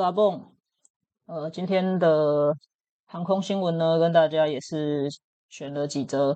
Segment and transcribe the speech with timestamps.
[0.00, 0.42] 我是阿蹦。
[1.26, 2.56] 呃，今天的
[3.04, 5.10] 航空新闻呢，跟大家也是
[5.50, 6.34] 选了几则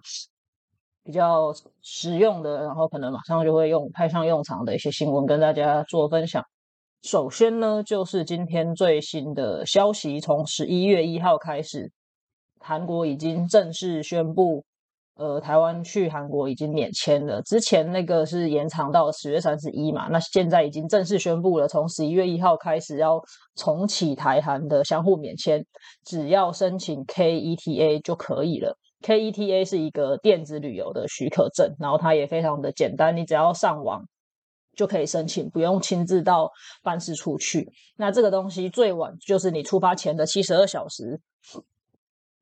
[1.02, 6.44] 比较实用的，然后可能马上就会用派上用场的一些新闻，跟大家做分享。
[7.04, 11.90] 首先呢，就是今天最新的消息，从十一月一号开始，
[12.60, 14.62] 韩国已经正式宣布。
[15.16, 23.22] 呃，台湾去韩国已经免签了，之前那个是延长到十月三十一嘛，那现在已经正式宣布了，从十一月一号开始要
[23.54, 25.64] 重启台韩的相互免签，
[26.04, 28.76] 只要申请 KETA 就可以了。
[29.02, 34.02] KETA 是一个电子旅游的许可证，然后它也非常的简单，你只要上网
[34.74, 36.50] 就可以申请，不用亲自到
[36.82, 37.70] 办事处去。
[37.96, 41.20] 那这个东西最晚就是你出发前的七十二小时。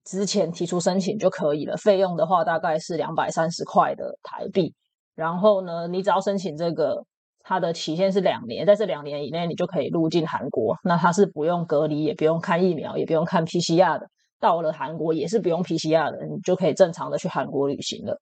[0.04, 4.74] 之前提出申请就可以了，费用的话大概是两百三十块的台币。
[5.14, 7.04] 然后呢，你只要申请这个，
[7.40, 10.74] 它的期限是两年，在这两年以内你就可以入境韩国。
[10.82, 14.06] 那它是不用隔离，也不用看疫苗，也不用看 PCR 的。
[14.40, 18.18] 到了韩国也是不用 PCR 的，你就可以正常的去韩国旅行了。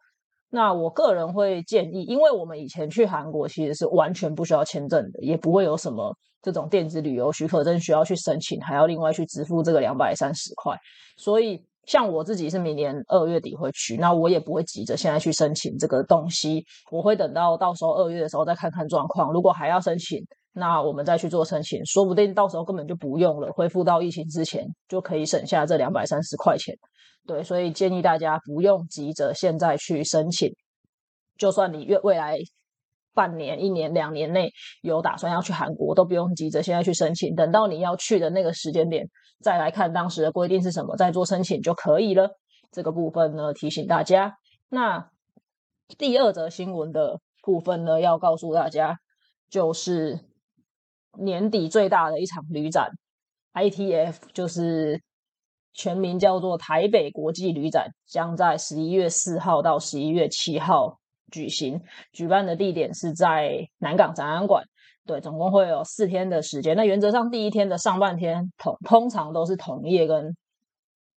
[0.51, 10.77] 那我个人会建议，因为我们以前去韩国其实是完全不需要签证的，也不会有什么这种电子旅游许可证需要去申请，还要另外去支付这个两百三十块，
[11.17, 11.65] 所以。
[11.91, 19.33] 像我自己是明年二月底会去，那我也不会急着现在去申请这个东西，我会等到到时候二月的时候再看看状况。
[19.33, 26.73] 如果还要申请，那我们再去做申请，说不定到时候根本就不用了，恢复到疫情之前就可以省下这两百三十块钱。
[27.27, 30.49] 对，所以建议大家不用急着现在去申请，
[31.39, 32.39] 就算你越未来。
[33.13, 39.09] 半年、一年、两年内有打算要去韩国，都不用急着现在去申请，等到你要去的那个时间点
[39.41, 42.31] 再来看当时的规定是什么，再做申请就可以了。
[42.71, 44.37] 这个部分呢，提醒大家。
[44.69, 45.11] 那
[45.99, 48.97] 第二则新闻的部分呢，要告诉大家，
[49.49, 50.21] 就是
[51.19, 52.91] 年底最大的一场旅展
[53.55, 55.03] ，ITF，就是
[55.75, 61.00] 全名叫做台北国际旅展，将在十一月四号到十一月七号。
[61.31, 61.81] 举行
[62.13, 64.65] 举办的地点是在南港展览馆，
[65.07, 66.77] 对，总共会有四天的时间。
[66.77, 70.37] 那原则上第一天的上半天通通常都是同业跟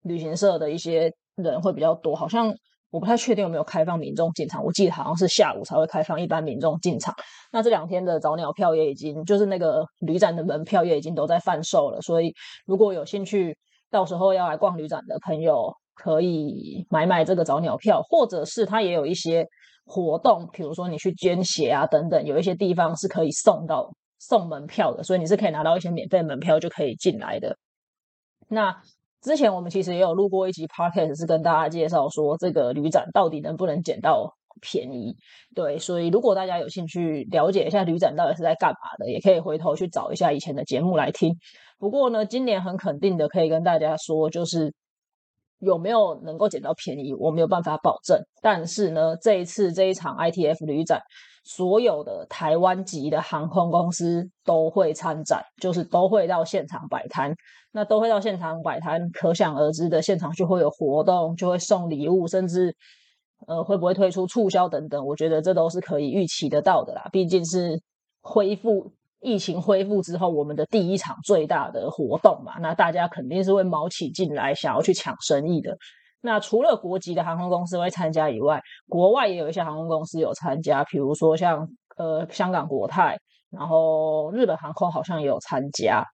[0.03, 2.55] 旅行社的一些人会比较多，好像
[2.91, 7.15] 我不太确定有没有开放民众进场，我记得好像是下午才会开放一般民众进场。
[7.53, 12.35] 那这两天的早鸟票也已经就是那个旅展的门票也已经都在贩售了，所以
[12.67, 13.57] 如果有兴趣
[13.91, 19.47] 到时候要来逛旅展的朋友，可以买买这个早鸟票，或者是它也有一些。
[19.87, 23.91] 活动，比如说你去捐血啊等等，有一些地方是可以送到
[24.21, 27.57] 送门票的，所以你是可以拿到一些免费门票就可以进来的。
[28.47, 28.77] 那
[29.21, 35.17] 之前我们其实也有录过一集 podcast，是跟大家介绍说这个旅展到底能不能捡到便宜。
[35.57, 41.35] 对，所以如果大家有兴趣了解一下旅展到底是在干嘛的，也可以回头去找一下以前的节目来听。
[41.81, 44.73] 不过呢，今年很肯定的可以跟大家说，就是。
[45.61, 48.19] 有没有能够捡到便宜，我没有办法保证。
[48.43, 51.01] 但是呢，这一次这一场 ITF 旅展，
[51.45, 57.35] 所有的台湾籍的航空公司都会参展，就是都会到现场摆摊。
[57.73, 62.75] 那都会到现场摆摊，可想而知的，现场就会有活动，就会送礼物，甚至
[63.47, 67.09] 呃会不会推出促销等等，我觉得这都是可以预期得到的啦。
[67.13, 67.81] 毕竟是
[68.23, 68.91] 恢复。
[69.21, 75.77] 疫情恢复之后，我们的第一场最大的活动嘛，那大家肯定是会卯起劲来，想要去抢生意的。
[76.23, 83.19] 那除了国籍的航空公司会参加以外，国外也有一些航空公司有参加，比如说像呃香港国泰，
[83.51, 86.05] 然后日本航空好像也有参加。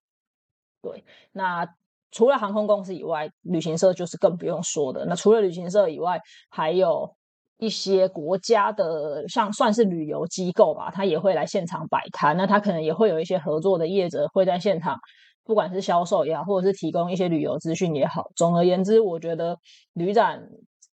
[0.83, 1.67] 对，那
[2.11, 5.05] 除了航空公司以外，旅行社就是更不用说的。
[5.07, 7.15] 那除了旅行社以外，还有。
[7.59, 12.37] 一些国家的像算是旅游机构吧，他也会来现场摆摊。
[12.37, 14.99] 那他可能也会有一些合作的业者会在现场，
[15.43, 18.31] 不管是销售也好，或者是提供一些旅游资讯也好。
[18.37, 19.57] 总而言之，我觉得
[19.95, 20.43] 旅展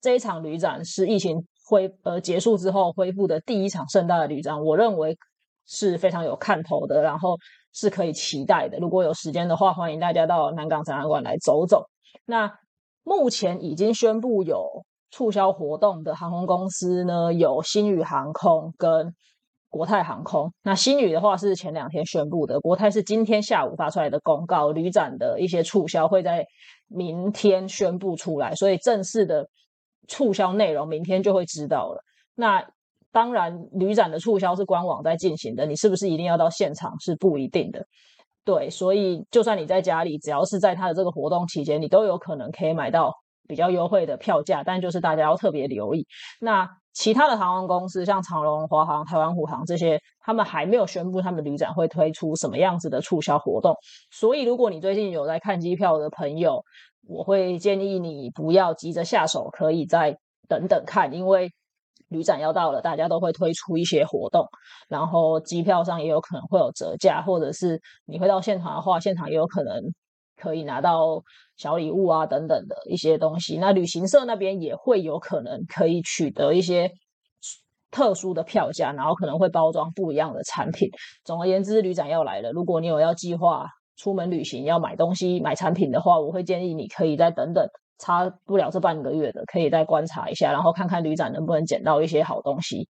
[0.00, 5.18] 这一场旅展是疫情恢呃结束之后恢复的第一场盛大的旅展，我认为
[5.66, 7.36] 是非常有看头的，然后
[7.72, 8.78] 是可以期待的。
[8.78, 11.86] 如果有时间的话，欢迎大家到南港展览馆来走走。
[12.24, 12.52] 那
[13.02, 14.84] 目前已经宣布有。
[15.12, 19.14] 促销活动的航空公司呢，有新宇航空跟
[19.68, 20.50] 国泰航空。
[20.62, 24.72] 那新宇的话是前两天宣布的，国泰是今天下午发出来的公告。
[24.72, 26.46] 旅展的一些促销会在
[26.88, 29.46] 明天宣布出来，所以正式的
[30.08, 32.02] 促销内容明天就会知道了。
[32.34, 32.66] 那
[33.12, 37.84] 当然，旅展的促销是官网在进行的，你是不是一定要到现场是不一定的。
[38.46, 43.12] 对，所以就算你在家里，只要是在他的这个活动期间，你都有可能可以买到。
[43.48, 46.06] 比较优惠的票价，但就是大家要特别留意。
[46.40, 53.74] 那其他的航空公司，像长龙、华航、台湾虎航这些，他们还没有宣布他们旅展会推出什么样子的促销活动。
[54.10, 56.62] 所以，如果你最近有在看机票的朋友，
[57.08, 60.18] 我会建议你不要急着下手，可以再
[60.48, 61.50] 等等看，因为
[62.08, 64.46] 旅展要到了，大家都会推出一些活动，
[64.86, 69.82] 然后机票上也有可能会有折价，或者是你会到现场的话，现场也有可能。
[70.42, 71.22] 可以拿到
[71.56, 73.58] 小礼物啊，等等的一些东西。
[73.58, 76.90] 那旅行社那边也会有可能可以取得一些
[77.92, 80.88] 特殊的票价，然后可能会包装不一样的产品。
[81.24, 82.50] 总而言之，旅展要来了。
[82.50, 83.66] 如果你有要计划
[83.96, 87.64] 出门旅行要买东西、买产品的话，我会建议你可以再等等，
[87.98, 92.88] 差不了这半个月的，可以再观察一下，然后看看旅展能不能捡到一些好东西。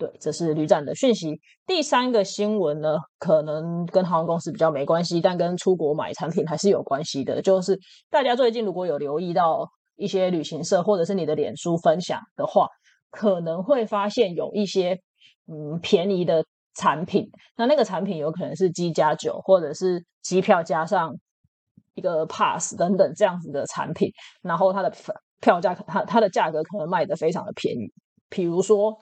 [0.00, 1.38] 对，这是旅展的讯息。
[1.66, 7.42] 第三个新闻呢，可能跟航空公司比较没关系，但跟出国买产品还是有关系的。
[7.42, 12.66] 就是大家最近如果有留意到一些旅行社或者是你的脸书分享的话，
[13.10, 14.98] 可能会发现有一些
[15.46, 16.42] 嗯便宜的
[16.74, 17.28] 产品。
[17.58, 21.14] 那那个产品有可能是机加酒，或者是机票加上
[21.94, 24.10] 一个 pass 等等这样子的产品，
[24.40, 24.90] 然后它的
[25.42, 27.92] 票价它它的价格可能卖的非常的便宜，
[28.30, 28.98] 比如说。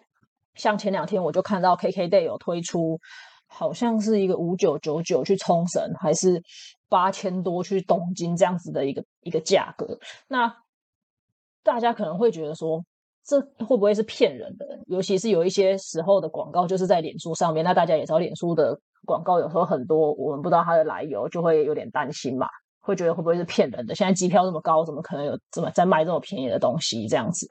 [0.58, 3.00] 像前两天我就看到 KKday 有推出，
[3.46, 6.42] 好像是一个五九九九去冲绳，还是
[6.88, 9.98] 八千多去东京这样子的一个一个价格。
[10.28, 10.54] 那
[11.62, 12.84] 大家可能会觉得说，
[13.24, 14.66] 这会不会是骗人的？
[14.86, 22.48] 尤其是有一些时候的广告就是在脸书上面，那大家也知道脸书的广告有时候很多，我们不知道它的来由，就会有点担心嘛，
[22.80, 23.94] 会觉得会不会是骗人的？
[23.94, 27.06] 现在机票这么高，怎么可能有这么在卖这么便宜的东西？
[27.06, 27.46] 这样子。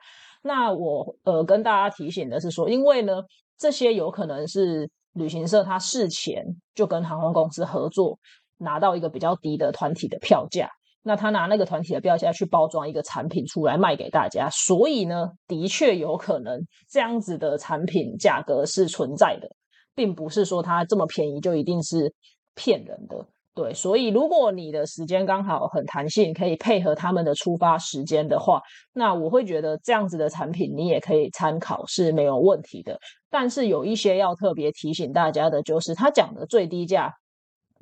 [0.48, 3.22] 那我呃跟大家提醒的是说，因为呢，
[3.58, 8.18] 这些有可能是旅行社他事前就跟航空公司合作，
[8.58, 10.70] 拿到一个比较低的团体的票价，
[11.04, 16.60] 那他拿那个团体的票价去包装一个产品出来卖给大家，所以呢，的确有可能
[16.90, 19.50] 这样子的产品价格是存在的，
[19.94, 22.14] 并不是说它这么便宜就一定是
[22.56, 23.28] 骗人的。
[23.58, 28.62] 对，所以如果你的时间刚好很弹性，可以配合他们的出发时间的话，
[28.94, 33.00] 那我会觉得这样子的产品你也可以参考是没有问题的。
[33.32, 37.12] 但是有一些要特别提醒大家的，就是他讲的最低价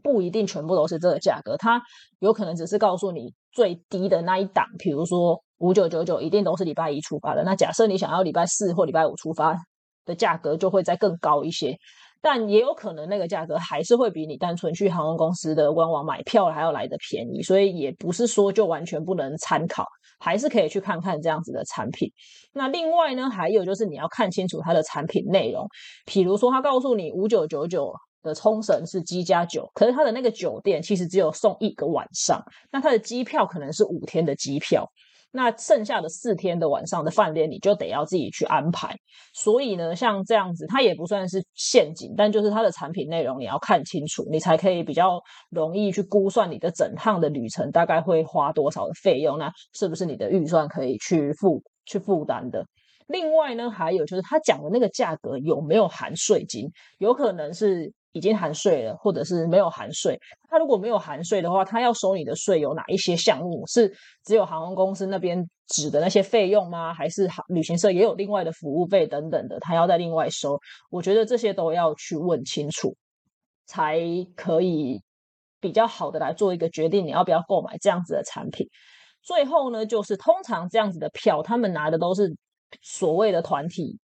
[0.02, 1.84] 不一定全部都是这个价格，他
[2.20, 7.44] 有可能只是告诉你最低的那一档，比如说五九九九一定都是礼拜一出发的。
[7.44, 9.54] 那假设你想要礼拜四或礼拜五出发
[10.06, 11.78] 的价格，就会再更高一些。
[12.26, 19.86] 但也有可能那个价格还是会比你单纯去航空公司的官网买票还要来的便宜，所以也不是说就完全不能参考，
[20.20, 22.12] 还是可以去看看这样子的产品。
[22.52, 25.68] 那另外呢，还有就是你要看清楚它的产品内容，
[26.04, 27.94] 比如说他告诉你五九九九
[28.24, 34.84] 的冲绳是机加酒，可是他的那个酒店其实只有送一个晚上，那他的机票可能是五天的机票。
[35.36, 38.96] 那剩下的四天的晚上的饭店，你就得要自己去安排。
[39.34, 52.66] 所以呢，像这样子，它也不算是陷阱，但就是它的产品内容你要看清楚，你才可以比较容易去估算你的整趟的旅程大概会花多少的费用，那是不是你的预算可以去负去负担的？
[53.08, 56.72] 另外呢，还有就是他讲的那个价格有没有含税金？
[56.98, 57.94] 有可能是。
[58.16, 60.18] 已经含税了，或者是没有含税。
[60.50, 63.68] 他如果没有含税的话，他要收你的税有哪一些项目？
[63.68, 63.94] 是
[64.24, 66.94] 只有航空公司那边指的那些费用吗？
[66.94, 69.60] 还是旅行社也有另外的服务费等等的？
[69.60, 70.58] 他要再另外收？
[70.90, 72.96] 我觉得这些都要去问清楚，
[73.66, 74.00] 才
[74.34, 75.02] 可以
[75.60, 78.66] 比较好的来做一个决定，你要不要购买这样子的产品。
[79.24, 82.34] 最后呢，就是通常这样子的票，他们拿的都是
[82.82, 84.00] 所谓的团体。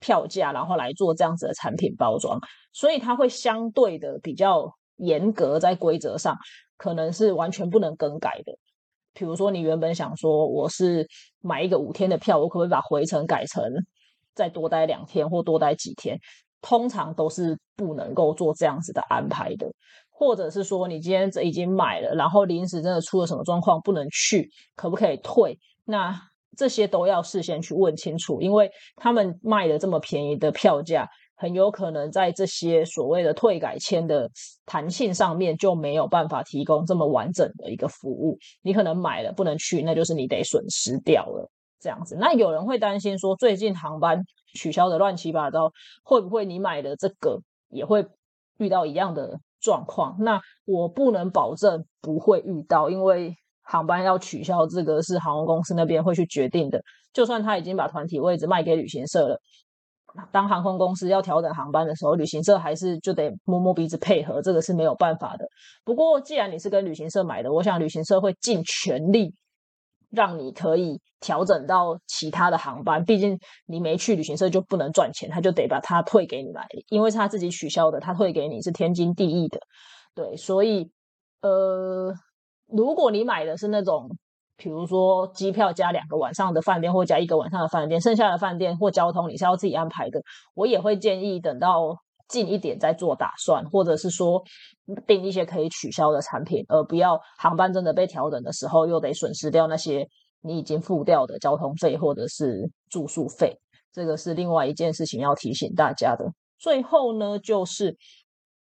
[0.00, 2.38] 票价，然后来做这样子的产品包装，
[2.72, 6.36] 所以它会相对的比较严格，在规则上
[6.76, 8.52] 可能是完全不能更改的。
[9.14, 11.06] 比如说，你原本想说我是
[11.40, 13.64] 买一个五天的票，我可不可以把回程改成
[14.34, 16.18] 再多待两天或多待几天？
[16.60, 19.66] 通常都是不能够做这样子的安排的。
[20.10, 25.58] 或者是说，你今天已经买了，然后临时真的出了什么状况不能去，可不可以退？
[25.84, 26.18] 那？
[26.56, 34.30] 这些都要事先去问清楚，因为他们卖的这么便宜的票价，很有可能在这些所谓的退改签的
[34.64, 38.38] 弹性上面就没有办法提供这么完整的一个服务。
[38.62, 42.16] 你可能买了不能去，那就是你得损失掉了这样子。
[42.18, 44.22] 那有人会担心说，最近航班
[44.54, 45.70] 取消的乱七八糟，
[46.02, 48.06] 会不会你买的这个也会
[48.56, 50.16] 遇到一样的状况？
[50.20, 53.36] 那我不能保证不会遇到，因为。
[53.66, 56.80] 航班要取消，这个是航空公司那边会去决定的。
[57.12, 59.40] 就算他已经把团体位置卖给旅行社了，
[60.30, 65.46] 当航空公司要调整航班的时候，旅行社还是就得摸摸鼻子配合，这个是没有办法的。
[65.84, 69.34] 不过，既然你是跟旅行社买的，我想旅行社会尽全力
[70.10, 73.04] 让你可以调整到其他的航班。
[73.04, 79.58] 毕竟你没去旅行社就不能赚钱，他就得把它退给你来，因为是他自己取消的，他退给你是天经地义的。
[80.14, 80.90] 对，所以
[81.42, 82.14] 呃，
[82.66, 84.08] 如果你买的是那种，
[84.56, 90.20] 比如说机票加两个晚上的饭店，或加一个晚上的饭店，剩下的饭店或交通你是要自己安排的，
[90.54, 91.96] 我也会建议等到。
[92.28, 94.42] 近一点再做打算，或者是说
[95.06, 100.08] 订一些可以取消的产品，而不要航班真的被调整的时候，又得损失掉那些
[100.40, 103.56] 你已经付掉的交通费或者是住宿费。
[103.92, 106.26] 这个是另外一件事情要提醒大家的。
[106.58, 107.96] 最后呢，就是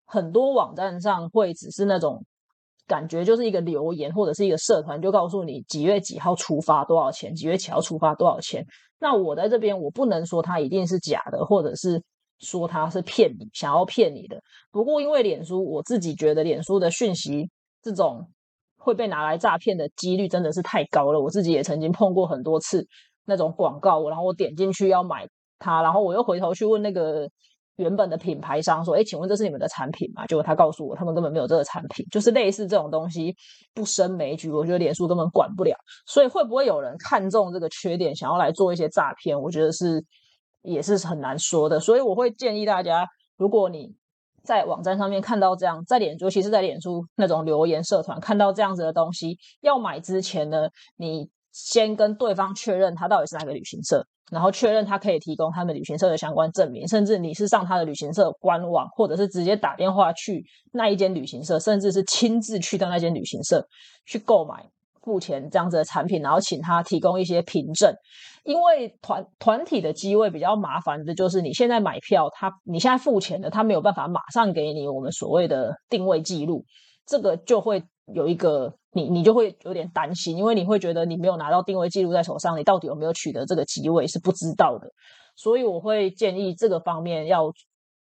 [0.04, 2.22] 很多网站上会只是那种
[2.86, 8.64] 感觉，就是一个留言或者是一个社团，就告诉你几月几号出发多少钱，几月几号出发多少钱。
[8.98, 12.02] 那我在这边，我不能说它一定是假的，或者是。
[12.40, 14.36] 说它是骗你，想要骗你的。
[14.70, 17.48] 不过因为脸书，我自己觉得脸书的讯息
[17.80, 18.28] 这种
[18.76, 21.20] 会被拿来诈骗的几率真的是太高了。
[21.20, 22.86] 我自己也曾经碰过很多次
[23.24, 25.26] 那种广告，然后我点进去要买
[25.58, 27.26] 它，然后我又回头去问那个
[27.76, 32.06] 原本的品牌商说：“哎，请问这是你们的产品吗？”结果他告诉我，他们根本没有这个产品。
[32.10, 33.34] 就是类似这种东西
[33.74, 35.76] 不胜枚举，我觉得脸书根本管不了。
[36.06, 39.40] 所以会不会有人看中这个缺点，想要来做一些诈骗？
[39.40, 40.04] 我觉得是。
[40.66, 43.94] 也是很难说的，所以我会建议大家，如果你
[44.42, 50.66] 在网站上面看到这样，在脸，尤其是在脸书那种留言社团看到这样子的东西，要买之前呢，
[50.96, 63.66] 你先跟对方确认他到底是哪个旅行社，然后确认他可以提供他们旅行社的相关证明，甚至你是上他的旅行社官网，或者是直接打电话去那一间旅行社，甚至是亲自去到那间旅行社
[64.04, 64.68] 去购买。
[65.02, 67.94] 付钱这样子的产品，然后请他提供一些凭证，
[68.42, 76.64] 因为团团体的机位比较麻烦的，就是你现在买票，他你现在付钱的，他没有办法马上给你我们所谓的定位记录，
[77.04, 77.84] 这个就会
[78.14, 84.88] 有一个你你就会有点担心，因为你会觉得你没有拿到定位记录在手上，你到底有没有取得这个机位是不知道的，
[85.36, 87.52] 所以我会建议这个方面要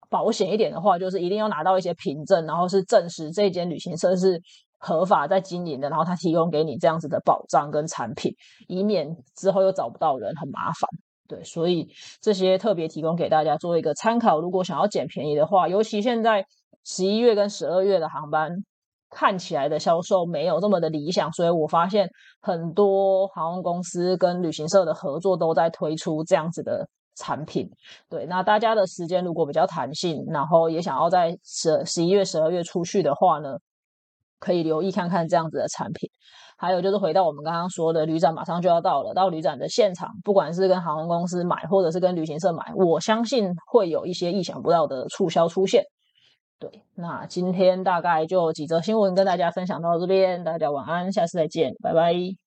[0.08, 4.40] 保险一点的话，就是一定要拿到一些凭证，然后是证实这间旅行社是。
[4.76, 8.34] 合法在经营的，然后他提供给你这样子的保障跟产品，
[8.68, 10.86] 以免之后又找不到人，很麻烦。
[11.26, 11.88] 对，所以
[12.20, 14.38] 这些特别提供给大家做一个参考。
[14.42, 16.44] 如果想要捡便宜的话，尤其现在
[16.84, 18.62] 十一月跟十二月的航班
[19.10, 22.08] 看起来的销售没有这么的理想，所以我发现
[22.40, 27.68] 很多航空公司跟旅行社的合作都在推出这样子的产品。
[28.08, 33.56] 对，那大家的时间如果比较弹性，然后也想要在十十一月、十二月出去的话呢？
[34.40, 36.10] 可以留意看看这样子的产品，
[36.58, 45.82] 还有就是回到我们刚刚说的旅展马上就要到了，到旅展的现场，不管是跟航空公司买，或者是跟旅行社买，我相信会有一些意想不到的促销出现。
[46.58, 52.43] 对，那今天大概就几则新闻跟大家分享到这边，大家晚安，下次再见，拜拜。